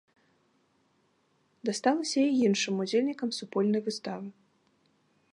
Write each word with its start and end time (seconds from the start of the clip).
Дасталася 1.69 2.21
і 2.29 2.33
іншым 2.47 2.75
удзельнікам 2.85 3.29
супольнай 3.41 3.81
выставы. 3.91 4.27